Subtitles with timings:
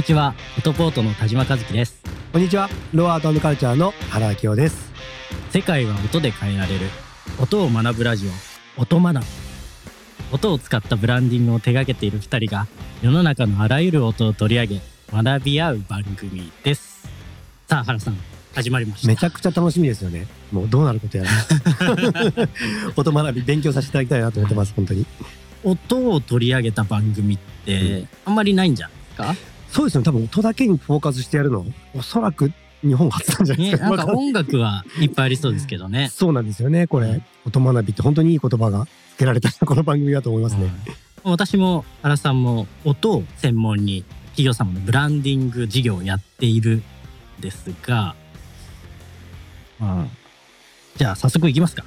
[0.00, 2.02] こんにちは、フォトポートの田島和樹です。
[2.32, 2.70] こんにちは。
[2.94, 4.90] ローアートカルチャーの原明夫です。
[5.50, 6.86] 世界は音で変えられる。
[7.38, 8.26] 音を学ぶラジ
[8.78, 9.20] オ、音学ぶ。
[10.32, 12.66] 音を使ったブランディングを手掛けている二人が、
[13.02, 14.80] 世の中のあらゆる音を取り上げ、
[15.12, 17.06] 学び合う番組です。
[17.68, 18.16] さあ、原さん、
[18.54, 19.08] 始まりました。
[19.08, 20.26] めちゃくちゃ楽しみですよね。
[20.50, 21.30] もうどうなることやら。
[22.96, 25.04] 音学び勉強させていただきたいなと思ってます、本当に。
[25.62, 28.92] 音を取り上げた番組って、あんまりないんじゃな
[29.32, 29.59] いですか？
[29.70, 30.04] そうですよね。
[30.04, 32.52] 多分音だけにフォーカスしてやるの、おそらく
[32.82, 33.96] 日本初なんじゃないね、ですか。
[33.96, 36.08] なんか音楽はいっぱいありそうですけどね。
[36.12, 36.86] そうなんですよね。
[36.86, 40.64] これうん、音学びって本当にいい言葉が付けられたこの番組だと思いますね。
[40.64, 46.82] うん私も原さんも音を専門に企業様のブランディング事業をやっているん
[47.40, 48.14] ですが、
[49.78, 50.06] まあ、
[50.96, 51.84] じゃあ早速いきますか。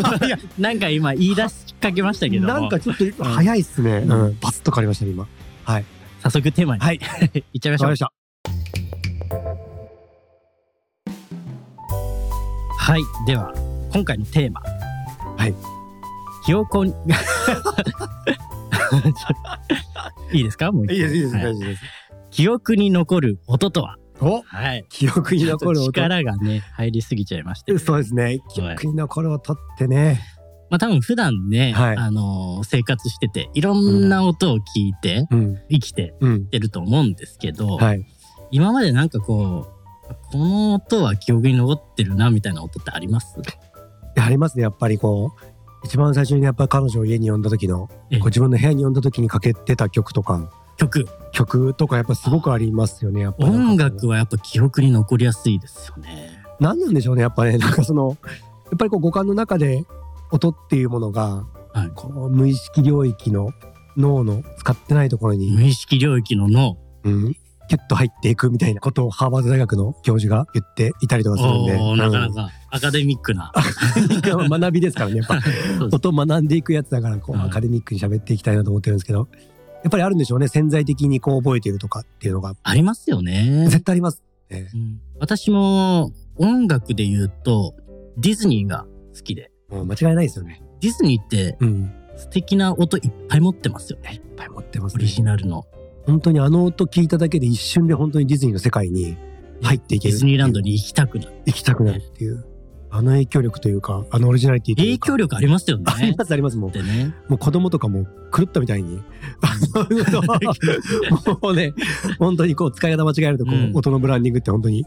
[0.58, 3.98] なんか今言い出しかけましたけどもなんかちょっと早いっすね。
[3.98, 4.38] うんうん。
[4.40, 5.26] バツッと変わりましたね、今。
[5.64, 5.84] はい。
[6.22, 7.00] 早速テーマに、はい
[7.52, 8.10] いっちゃいましょう。
[12.78, 13.02] はい。
[13.26, 13.52] では、
[13.92, 14.60] 今回のテーマ。
[15.36, 15.54] はい。
[16.44, 16.94] 記憶に、
[20.32, 20.72] いいですか？
[20.72, 21.82] もういいです、いいです、はい大丈夫です。
[22.30, 23.96] 記憶に残る音とは？
[24.20, 24.84] おはい。
[24.90, 25.92] 記憶に残る音。
[25.92, 27.78] 力がね、入りすぎちゃいまして。
[27.78, 28.40] そうですね。
[28.52, 30.20] 記憶に残る音ってね。
[30.70, 35.58] まあ多分普段ね、はいあのー生活してて、いろんな音を聞いてうん。
[35.70, 36.36] 生きてうん。
[36.36, 38.06] ってると思うんですけど、はい。
[38.50, 43.36] 今までなんかこう、この音は記憶に残ってるなみたいな音ってあります？
[44.16, 51.06] ありますね、やっぱりこう、一番最初にねやっぱり彼女を家に呼んだ時の、ええこう自分の部屋に呼んだ時にかけてた曲とか、曲。
[51.32, 56.42] 曲とかやっぱすごくありますよね、やっぱり音楽はやっぱ記憶に残りやすいですよね。
[56.58, 58.30] 何なんでしょうね、やっぱね、なんかその、や
[58.74, 59.84] っぱりこう五感の中で
[60.30, 63.52] 音っていうものが、はいこう無意識領域の
[63.96, 66.76] 脳の使ってないところに、無意識領域の脳。
[67.04, 67.34] うん、
[67.70, 73.52] キュッと入っていくみたいなことをハーバード大学の教授が言っていたりとかするんで、なかなうんかアカデミックな。
[74.50, 75.38] 学びですからね、やっぱ。
[75.92, 79.28] 音を学んでいくやつだからこう、はいアカデミックに喋っていきたいなと思ってるんですけど
[79.82, 83.66] やっぱりあるんでしょうね潜在的にこう覚えているとかっていうのがありますよね。
[83.68, 87.74] 絶対あります、ねうん私も音楽で言うと、
[88.16, 89.50] ディズニーが好きで。
[89.70, 90.62] もう間違いないですよね。
[90.80, 91.92] ディズニーってうん。
[92.16, 94.12] 素敵な音いっぱい持ってますよね。
[94.14, 95.64] いっぱい持ってますオリねジナルの。
[96.06, 99.16] 本当にあの音聞いただけで一瞬で本当にディズニーの世界に
[99.62, 101.32] 入っていけるディズニーランドに行きたくなる。
[101.46, 102.44] 行きたくなるっていう。
[102.92, 105.06] あの影響力というかあのオリジナリティというか。
[105.06, 105.84] 影響力ありますよね。
[105.86, 106.76] ありますありますもう。
[106.76, 107.14] ね。
[107.28, 108.04] もう子供とかも
[108.36, 108.96] 狂ったみたいに。
[111.40, 111.72] もうね
[112.18, 113.76] 本当にこう使い方間違えるとこう、うん。
[113.76, 114.84] 音のブランディングって本当に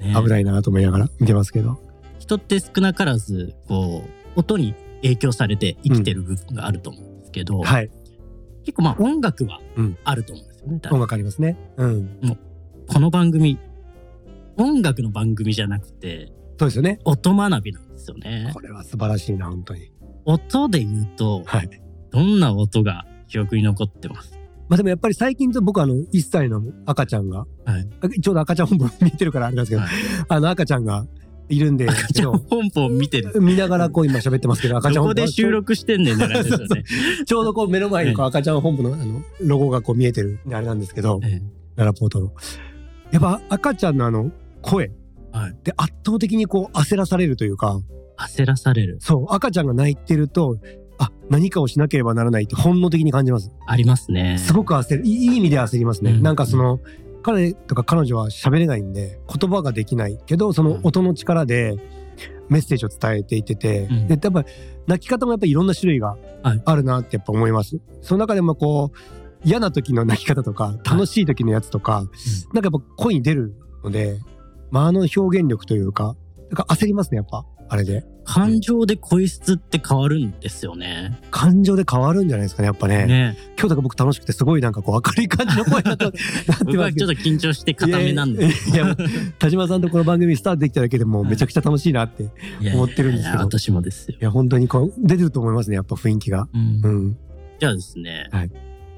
[0.00, 0.14] ね。
[0.14, 1.78] 危ないなと思いながら見てますけど、
[2.18, 7.90] 人って少なからず、こう、音に影響されて生きてる部分があると思うんですけど、はい
[8.64, 10.80] 結構まあ音楽はうんあると思うんですよね。
[10.90, 11.56] 音楽ありますね。
[11.76, 12.38] うん。
[12.88, 13.58] この番組、
[14.56, 16.98] 音楽の番組じゃなくて、そうですよね。
[17.04, 18.50] 音学びなんですよね。
[18.52, 19.92] これは素晴らしいな、本当に。
[20.24, 21.70] 音で言うと、はい。
[22.10, 24.36] どんな音が記憶に残ってます？
[24.68, 29.90] まあでもやっぱり最近と僕あの、1歳の赤ちゃんが、はいちょうど赤ちゃん本部見てるからあれなんですけど、はい
[30.28, 31.06] あの赤ちゃんが
[31.48, 33.40] いるんで、 赤ちゃん本邦見てる。
[33.40, 36.18] 見ながらこう今喋ってますけど、赤ちゃんどこ本部で収録してんねん。
[36.18, 42.32] ちょうどこう目の前にこう赤ちゃん本部のあの、ロゴがこう見えてるんであれなんですけど、ええララポートの。
[43.12, 44.90] やっぱ赤ちゃんのあの、声
[45.30, 47.80] はいで圧倒的にこう焦らされるというか、
[48.16, 48.98] 焦らされる。
[49.00, 50.58] そう、赤ちゃんが泣いてると、
[50.98, 53.52] あ、何かをしなければならないって本能的に感じます。
[53.66, 54.38] ありますね。
[54.38, 55.06] すごく焦る。
[55.06, 56.12] いい意味で焦りますね。
[56.12, 56.80] うんなんかその、
[57.26, 61.76] 彼とか彼女は喋れないんで、言葉ができないけど、その音の力で
[62.48, 64.06] メッセージを伝えていってて、うん。
[64.06, 64.44] で、やっぱ
[64.86, 66.62] 泣き方もやっぱりいろんな種類がはい。
[66.64, 67.80] あるなってやっぱ思います。
[68.00, 68.96] その中でもこう、
[69.42, 72.04] 嫌な時の泣き方とか、楽しい時のやつとか、
[72.54, 74.20] なんかやっぱ声に出るので、
[74.70, 76.14] まあ、あの表現力というか、
[76.50, 77.44] なんか焦りますね、やっぱ。
[77.68, 78.04] あれで。
[78.24, 81.18] 感情で声質って変わるんですよね。
[81.30, 83.06] 感情で変わるんじゃないですかね、やっぱね。
[83.06, 83.36] ね。
[83.56, 85.96] 今日とか僕楽しくてすごいなんかこう明るい感じの声に な
[86.64, 88.46] 僕はちょっと緊張して固めなんで。
[88.46, 88.96] いやいやいや
[89.38, 92.24] 田島さんとこの番組スタートできただけでもうめちゃくちゃ楽しいなって。
[92.24, 92.26] い
[92.62, 94.16] いや思ってるんですけどいや私もですよ。
[94.20, 96.48] や、本当にこう、出てると思いますね、やっぱ雰囲気が。
[96.52, 97.16] うんうん。
[97.58, 98.50] じゃあですね、はい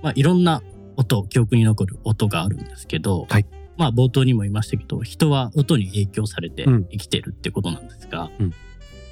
[0.03, 0.63] まあいろんな
[0.97, 3.47] 音、記憶に残る音があるんですけど、はい
[3.79, 8.55] まあ冒頭にも言いましたけど、人は音に影響されてうん生きてるってことなんですが、うん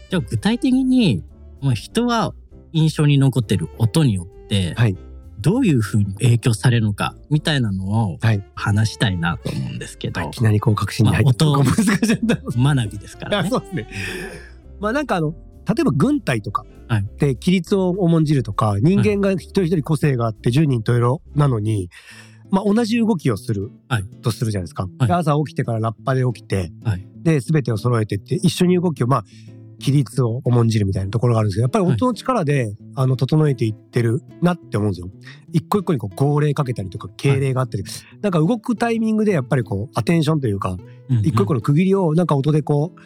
[0.08, 1.24] じゃあ具体的に、
[1.60, 2.32] まあ、人は
[2.72, 4.96] 印象に残ってる音によって、はい
[5.38, 12.86] どういうふうに影響されるのかみたいなのをはい話したいなと思うんですけど、いきなりこう確信に入って、まあ音難しい。
[12.86, 13.50] 学びですからあね。
[13.52, 13.88] そうですね。
[14.80, 15.34] まあなんかあの、
[15.68, 21.90] 例えば軍隊とかはいで規律を重んじるとか、人間が一人一人個性があって十人十色なのに、
[22.50, 24.04] まあ、同じ動きをするはい。
[24.22, 24.88] とするじゃないですか。
[24.98, 25.08] はい。
[25.08, 27.06] で朝起きてからラッパで起きて、はい。
[27.22, 29.25] で、すべてを揃えてって、一緒に動きを、まあ、
[29.78, 35.10] 規律を重んじるみたいなところがあるんですけど、やっぱり音の力で、あの、整えていってるなって思うんですよ。
[35.52, 37.84] 一個一個にこう、号令かけたりとか、敬礼があったり、
[38.22, 40.76] なんか動くタイミングでやっぱりこう、アテンションというか、
[41.08, 41.26] うんうん。
[41.26, 43.00] 一個一個の区切りをなんか音でこう、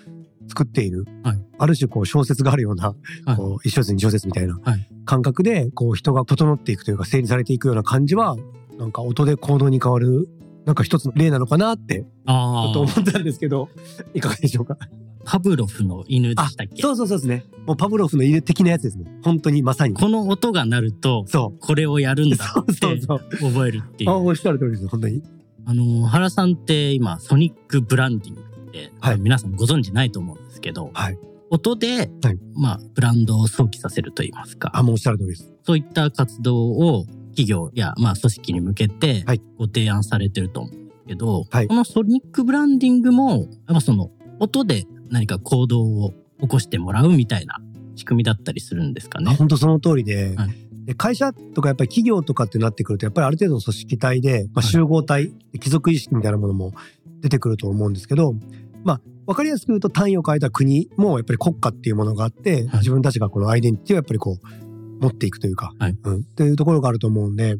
[0.48, 1.06] 作っている。
[1.22, 1.38] はい。
[1.58, 2.94] ある種こう、小説があるような、
[3.24, 3.36] はい。
[3.36, 4.88] こう、一小節二小節みたいなはい。
[5.04, 8.36] 感覚で、こう、人が整っていくというか、整理されていくような感じは、
[8.80, 10.26] なんか音で行動に変わる、
[10.64, 13.68] なんか一つの例なのかなって、ちょあっと思あ、ったんですけど、
[14.14, 14.78] いかがでしょうか？
[15.22, 17.44] パブロフの犬でしたっけそうそうそうですね。
[17.66, 19.04] もうパブロフの犬的なやつですね。
[19.22, 19.92] 本当にまさに。
[19.94, 22.36] この音が鳴ると、そこれをやるんう。
[22.36, 23.00] だって。
[23.38, 24.26] 覚えるっていあ、う。
[24.26, 24.88] おっしゃる通りです。
[24.88, 25.22] 本当に。
[25.66, 31.18] あの、原さんって今、ソニックブランディングって、はい皆さんご存知ないと思うんですけど、はい
[31.50, 32.08] 音で、はい
[32.54, 35.52] まあ、ブランドを想起させるといいますか、あ、もうおっしゃる通りです。
[35.64, 39.42] そういった活動を企業や、まあ、組織に向けてはい。
[39.58, 41.68] ご提案されてると思うんですけど、はい。
[41.68, 47.60] このソニックブランディングも、やっぱその、音で何か行動を起こしてもらうみたいな
[47.96, 49.34] 仕組みだったりするんですかね。
[49.34, 50.56] 本当その通りで,、はい。
[50.86, 54.70] で会社とかやっぱり企業とかってなってくるとやっぱりある程度の組織体で、まあ、はい。
[54.70, 56.72] 集合体、貴族意識みたいなものも
[57.20, 58.34] 出てくると思うんですけど
[58.82, 62.78] まあ分かりやすく言うと単位を変えた国もやっぱり国家っていうものがあって、はい。
[62.78, 64.69] 自分たちがこのアイデンティティをやっぱりこう
[65.00, 65.96] 持っていくというか、はい。
[66.04, 67.56] うん、っていうところがあると思うんで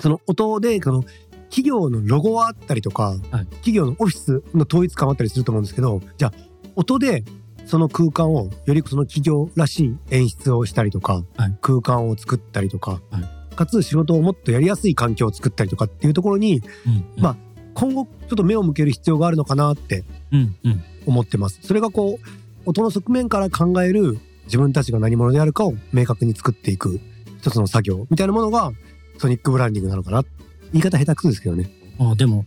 [0.00, 1.04] その音でその
[1.44, 6.32] 企業のロゴはあったりとか、企業のオフィスの統一感はあったりすると思うんですけどじゃあ
[6.76, 7.24] 音で
[7.66, 11.58] その空間をよりその企業らしい演出をしたりとか、はい。
[11.60, 13.20] 空間を作ったりとか、は
[13.52, 13.54] い。
[13.54, 17.22] かつ仕事をもっとやりやすい環境を作ったりとかっていうところにうんうん。
[17.22, 17.36] まあ
[17.74, 20.82] 今後ちょっと目を向ける必要があるのかなってうんうん。
[21.06, 21.60] 思ってます。
[21.62, 24.18] それがこう音の側面から考える
[24.50, 27.00] 自分たちが何者であるかを明確に作っていく
[27.38, 28.72] 一つの作業みたいなものが
[29.18, 30.24] ソニックブランディングなのかな
[30.72, 31.70] 言い方下手くそですけどね。
[32.00, 32.46] あでも、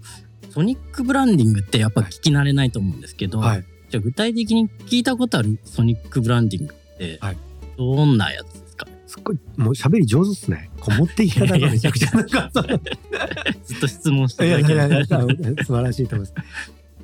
[0.50, 3.65] ソニックブランディングってやっぱ聞き慣れないと思うんですけど、はい。
[3.89, 7.38] じゃあ具体的に聞いたことあるソニックブランディングってはい、
[7.77, 10.71] どんなやつですか、すっごいもう喋り上手っすね。
[10.79, 12.51] こう持っていき方がめちゃくちゃなんか
[13.63, 15.05] ずっと質問していだけやいやで。
[15.05, 16.33] 素晴らしいと思います。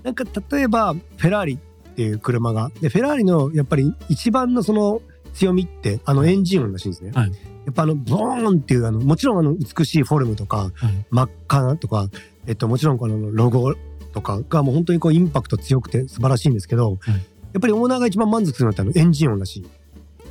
[0.04, 1.60] なんか例えばフェラーリ
[2.00, 5.02] っていう車がでフェラーリのやっぱり一番のその
[5.34, 7.12] 強みってあのエンジン音らしいんですね。
[7.12, 7.32] はい
[7.66, 12.08] やっぱあのボーンっていうあのもちろんあの美しいフォルムとかはい真っ赤とか
[12.48, 13.76] えっともちろんこのロゴ
[14.14, 17.14] とかがもう本当にこうインパクト強くて素晴らしいんですけど、はい
[17.52, 19.68] やっぱりオーナーが一番満足するのってあのエンジン音らしい。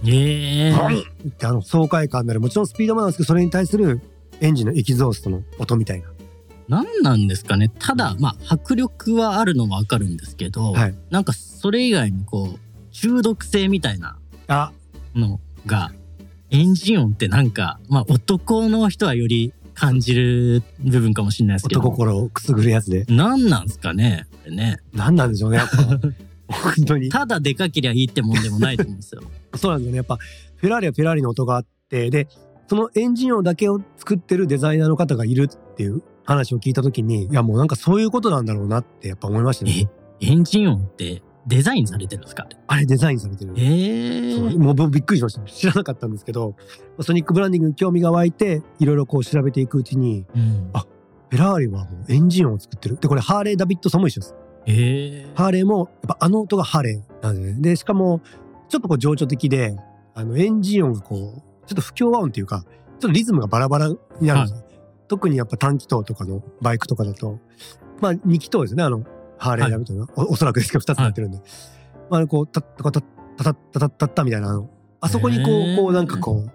[0.06, 0.98] ええボン
[1.28, 4.00] ってあの爽快感になるもちろんスピードもなんですけどそれに対する
[4.40, 6.08] エンジンのエキゾーストの音みたいな。
[6.68, 12.58] 何なんですかねただ、まあ、迫力はあるのはわかるんですけど、はいなんかそれ以外にこう、
[12.92, 14.72] 中毒性みたいなあ
[15.14, 15.90] のが、
[16.50, 21.80] エンジン音ってなんか、まあ男の人はより感じる部分かもしれないですけど。
[21.80, 23.04] 男心をくすぐるやつで。
[23.08, 24.78] 何なんですかねね。
[24.92, 25.76] 何なんでしょうねやっぱ
[26.48, 29.22] 本当にただでかけりゃいいってもんでもないと思うんですよ。
[29.56, 30.16] そうなんですよねやっぱ
[30.56, 32.26] フェラーリはフェラーリの音があってで
[32.68, 39.88] そのエンジン音だけを作ってるデザイナーの方がいるっていう話を聞いた時にいやもうなんかそういうことなんだろうなってやっぱ思いましたね。
[40.20, 42.46] え、エンジン音ってデザインされてるんですか？
[42.66, 44.36] あれデザインされてるええ。
[44.36, 45.42] そうもう僕びっくりしました。
[45.44, 46.54] 知らなかったんですけど
[47.00, 50.70] ソニックブランディングに興味が湧いていろいろこう調べていくうちにうん。
[50.74, 50.80] あ
[51.30, 52.96] フェラーリはもうエンジン音を作ってる。
[52.96, 54.34] でこれハーレー・ダビッドソンも一緒です。
[54.66, 55.32] ええ。
[55.34, 57.62] ハーレーもやっぱあの音がハーレーなんですね。
[57.62, 58.20] でしかも
[58.68, 59.76] ちょっとこう情緒的で
[60.14, 64.64] あのエンジン音がこうちょっと不協和音っていうかちょっとリズムがバラバラになるんですよ、
[65.08, 67.38] 特にやっぱ短気筒とかのバイクとかだと
[68.00, 68.82] まあ2気筒ですね。
[68.82, 69.04] あの
[69.38, 71.40] ハーレー・ダビッドの、おおそらくですけど2つになってるんで、
[72.10, 73.04] まあこうタッタカタッ
[73.36, 76.50] タタッタタッタッタみたいなあのあそこにこうこうなんかこう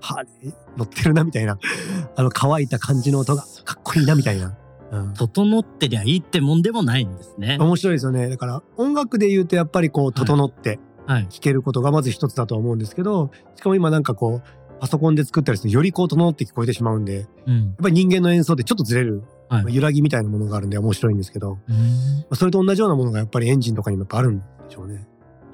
[0.00, 1.58] ハーレー乗ってるなみたいな。
[2.16, 3.76] あの乾いた感じの音がか。
[3.78, 4.56] っこいいなみたいな。
[4.90, 5.14] うん。
[5.14, 7.56] 整ってりゃいいってもんでもないんですね。
[7.58, 8.28] 面白いですよね。
[8.28, 11.26] だから音楽で言うとやっぱりこう整ってはい。
[11.28, 14.48] 聴けることがまず一つだと思うんですけど、しかも今なんかこう
[14.84, 17.74] パソコンで作ったりするとよりこう整って聞こえてしまうんで、やっうん。
[17.80, 25.06] ぱり人間の演奏でちょっとずれる、はいまあ揺らぎみたいなものがあるんで面白いんですけど、まうんあそれと同じようなものがやっぱりエンジンとかにもやっぱあるんでしょうね。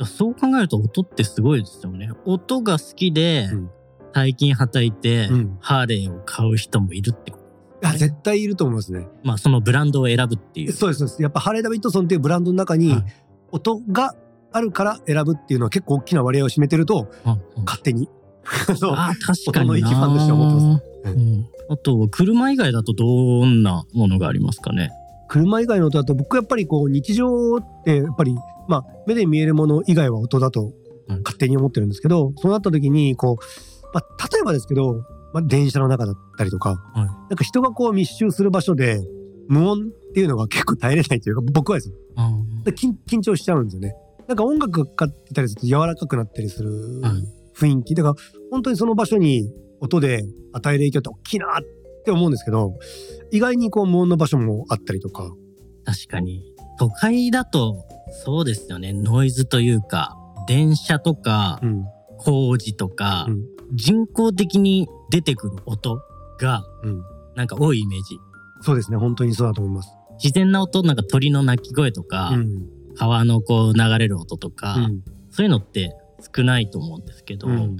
[0.05, 2.11] そう考えると音ってすごいですよね。
[2.25, 3.71] 音が好きでうん、
[4.13, 7.39] 大金はたいて、うんハーレーを買う人もいるってこ
[7.83, 7.89] と。
[7.89, 9.07] あ絶対いると思いますね。
[9.23, 10.73] まあそのブランドを選ぶっていう。
[10.73, 11.23] そうですそうです。
[11.23, 13.05] やっぱハレー・ダビッドソンっていうブランドの中にはい
[13.53, 14.17] 音が
[14.51, 17.09] あるから選ぶっていうのは結構大きな割合を占めてると
[17.65, 18.09] 勝手に。
[18.93, 19.87] ああ、確かにな。
[19.87, 20.85] としては思ってます。
[21.05, 21.47] ううん。
[21.69, 24.91] あと、車以外だとどんなものがありますかね？
[25.29, 28.35] 車以外の音だと僕やっぱりこう日常ってやっぱり
[28.69, 30.73] まあ目で見えるもの以外は音だと
[31.07, 37.07] はい勝手に思ってるんですけど、そうなった時にこう、まあ、例えばですけどまあ、電車の中だったりとか、はい。
[37.07, 39.01] なんか人がこう密集する場所で
[39.49, 41.95] 無音っていうのが結構耐えれないというか僕はですよ。
[42.17, 43.95] うんで緊緊張しちゃうんですよね。
[44.27, 47.13] なんか音楽がかかってたりすると柔らかくなったりするはい
[47.61, 47.95] 雰囲気。
[47.95, 48.15] だから
[48.51, 51.63] 本当にその場所に音で与える影響って大きいなっ
[52.05, 52.75] て思うんですけど
[53.31, 55.31] 意外にこう無音の場所もあったりとか。
[55.85, 56.43] 確かに。
[56.79, 57.85] 都会だと、
[58.25, 58.93] そうですよね。
[58.93, 60.17] ノイズというか、
[60.49, 61.85] 電車とかう、ん。
[62.19, 63.45] 工事とか、うん。
[63.75, 66.01] 人工的に出てくる音
[66.39, 67.03] が、うん。
[67.37, 68.19] なんか多いイメージ。
[68.63, 68.97] そうですね。
[68.97, 69.91] 本当にそうだと思います。
[70.23, 72.69] 自然な音、なんか鳥の鳴き声とか、うん。
[72.97, 75.03] 川のこう流れる音とか、うん。
[75.31, 77.77] そういうのって少ないと思うんですけど、うん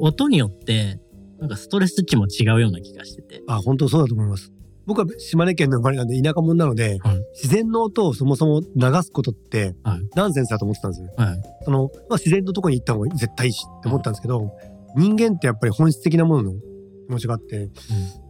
[0.00, 1.00] 音によって、
[1.40, 3.42] なんかストレス値も違うような気がしてて。
[3.46, 4.52] あ本当そうだと思います
[4.86, 11.12] 僕は島根県の生まれなんで田舎者なので、はい自然の音をそもそも流すことってはいナンセンスだと思ってたんですよ。
[11.16, 11.42] はい。
[11.64, 14.52] その、まあ、自然のとこに行った方が絶対いいしって思ったんですけど、
[14.96, 16.60] 人間ってやっぱり本質的なものの
[17.08, 17.70] 気持ちがあって、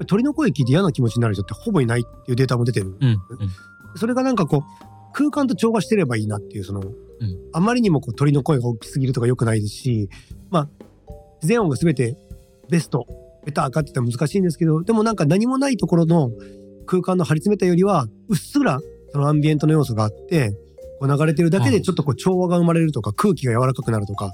[0.07, 2.97] 鳥の声聞いて嫌な気持ちになる人ってほぼいないっていうデータも出てる。
[2.99, 3.09] うん。
[3.09, 3.19] うん。
[3.97, 6.83] それがなんかこう、空間と調和してればいいなっていう、その、
[7.53, 10.09] あまりにもこう鳥の声が大きすぎるとか良くないですし、
[10.51, 10.69] まあ、
[11.37, 12.17] 自然音が全て
[12.69, 13.07] ベスト、
[13.45, 16.31] ベターかって言ったら難しいんですけど、でもなんか何もないところの
[16.87, 18.81] 空間の張り詰めたよりは、うっすら
[19.13, 20.53] そのアンビエントの要素があって、
[20.99, 24.33] こう流れてるだけでちょっとこう調和が生まれるとか、空気が柔らかくなるとか、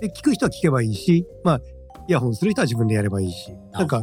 [0.00, 1.60] で、聞く人は聞けばいいし、まあ、
[2.08, 4.02] イヤホンする人は自分でやればいいし、なんか、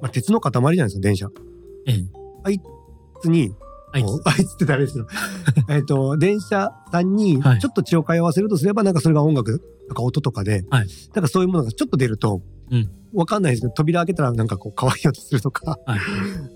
[0.00, 1.28] まあ、鉄の塊じゃないですか、電車。
[1.86, 2.04] ええ。
[2.44, 2.60] あい
[3.20, 3.54] つに、
[3.92, 5.06] あいこうあいつって誰ですよ。
[5.68, 16.00] えっと、電車さんにはいちょっと血を通わせるとすれば、なんかそれが音楽とか音とかで、はいなんかそういうものがちょっと出ると、うんわかんないですけど、扉開けたらなんかこう可愛い音するとか、はい。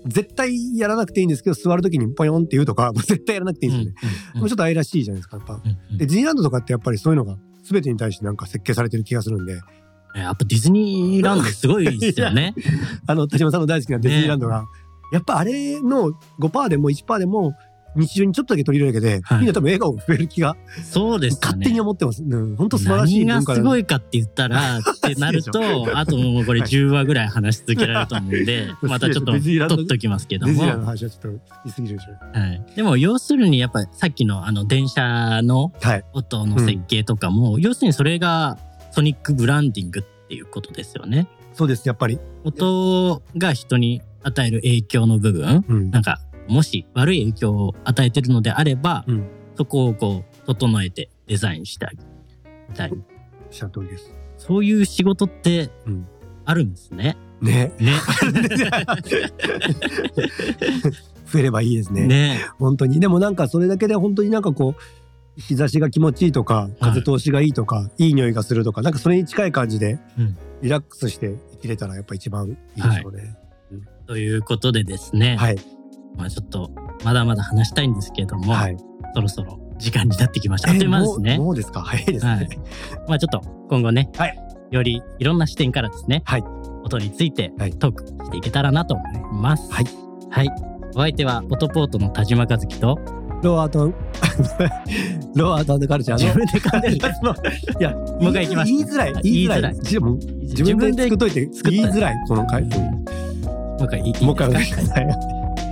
[0.05, 3.95] 絶対やらなくていいんですけど、座るときにポヨンって言うとか、も う絶対やらなくていいんですよね。
[4.35, 5.53] うんもうちょっと愛らしいじゃないですか、やっぱ。
[5.55, 9.59] うんうんで、ディズニーランドとかってやっぱりそういうのが全てに対してなんか設計されてる気がするんで、
[10.15, 12.53] えやっぱディズニーランドすごいですよね。
[13.07, 14.65] あの、田島さんの大好きなディズニーランドが、
[15.13, 17.53] やっぱあれの5%でも1%でも
[17.95, 21.39] 日常にちょっとだけ取り入れるだけで、はいみんな多分笑顔が増える気がそうですよね。
[21.41, 22.23] 勝手に思ってます。
[22.23, 25.61] うん、本当素晴らしい何がすごいかって言ったら、ってなると、
[25.95, 30.63] あともうこれ10話ぐらい話し続けられると思うんで、またちょっと取っときますけども。
[30.63, 32.39] はちょっと言い過ぎるでしょ。
[32.39, 32.63] はい。
[32.75, 36.05] でも、要するにやっぱさっきのあの電車のはい。
[36.13, 38.57] 音の設計とかも、要するにそれが
[38.91, 41.27] ソニックブランディングっていうことですよね。
[41.53, 42.19] そうです、やっぱり。
[42.43, 51.97] 音が人に与える影響の部分、うんなんか、もし悪い影響を与えてるのであれば、うんそこをこう、整えてデザインしてあげ
[52.73, 53.03] たいなおっ
[53.51, 54.11] しゃる通りです。
[54.37, 56.07] そういう仕事ってうん
[56.45, 57.15] あるんですね。
[57.41, 57.71] ね。
[57.79, 57.93] ね。
[61.31, 62.05] 増えればいいですね。
[62.05, 62.45] ね。
[62.59, 62.99] 本当に。
[62.99, 64.81] でもなんかそれだけで本当になんかこう、
[65.41, 73.35] 日差しが気持ちいいとか、風通しがいいとか、い、い匂いがするとか、なんかそれに近い感じでうん、リラックスして生きれたらやっぱ一番いいでしょうね。
[74.07, 75.35] ということでですね。
[75.37, 75.57] はい。
[76.17, 76.71] まあちょっと、
[77.03, 78.77] まだまだ話したいんですけれども、はい。
[79.15, 80.71] そろそろ時間になってきました。
[80.71, 81.55] あっという間ですねえもう。
[81.55, 81.81] ですか？
[81.81, 82.31] 早いですね。
[82.31, 82.47] はい
[83.07, 84.37] まあちょっと今後ね、はい
[84.71, 86.43] よりいろんな視点からですね、はい
[86.83, 89.03] 音についてはいトークしていけたらなと思
[89.37, 89.71] います。
[89.71, 89.85] はい。
[90.29, 90.49] はい。
[90.95, 92.99] お相手は、オトポートの田島和樹と、
[93.41, 93.85] ローアート、
[95.35, 96.23] ローアートカルチャーの。
[96.23, 96.95] 自分で噛んでる。
[97.79, 97.91] いや、
[98.21, 99.13] もう一回行きます言いづらい。
[99.23, 99.73] 言いづらい。
[99.73, 99.99] 自
[100.75, 102.63] 分で作っといて、言いづらい、この回。
[102.63, 103.02] も
[103.83, 104.25] う一回いいいいですか？
[104.25, 104.91] もう一回お願いします。
[104.91, 105.07] はい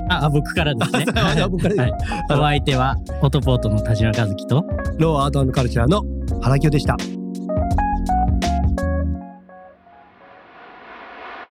[0.10, 1.06] あ、あ僕からですね。
[1.50, 1.94] 僕からではい
[2.32, 4.65] お相手は、オトポートの田島和樹と、
[4.98, 6.03] ローアートカルチャーの
[6.41, 6.98] 原清でした。